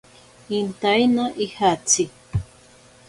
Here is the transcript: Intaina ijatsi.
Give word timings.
Intaina 0.59 1.25
ijatsi. 1.45 2.03